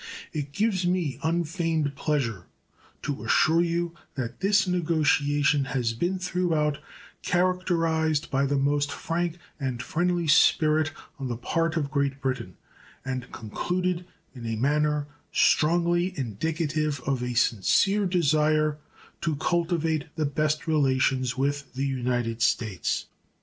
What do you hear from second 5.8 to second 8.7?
been throughout characterized by the